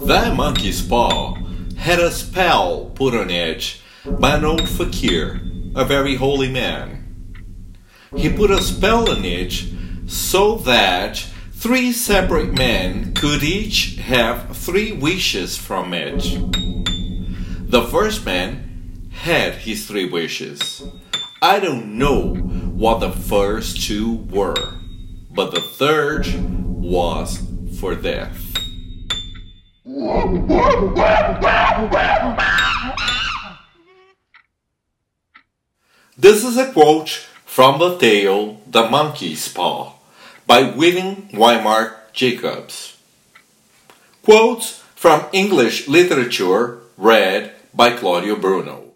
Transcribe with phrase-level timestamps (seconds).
[0.00, 1.36] That monkey's paw
[1.78, 5.40] had a spell put on it by an old fakir,
[5.74, 7.24] a very holy man.
[8.14, 9.54] He put a spell on it
[10.06, 11.16] so that
[11.52, 16.20] three separate men could each have three wishes from it.
[17.70, 18.73] The first man
[19.14, 20.82] had his three wishes.
[21.40, 24.74] I don't know what the first two were,
[25.30, 26.26] but the third
[26.80, 27.42] was
[27.78, 28.40] for death.
[36.16, 37.10] This is a quote
[37.44, 39.92] from the tale The Monkey's Paw
[40.46, 42.96] by William Wymark Jacobs.
[44.22, 48.93] Quotes from English literature read by Claudio Bruno.